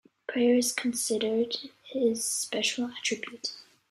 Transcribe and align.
Prayer 0.25 0.55
is 0.55 0.71
considered 0.73 1.55
his 1.83 2.25
special 2.25 2.85
attribute. 2.97 3.51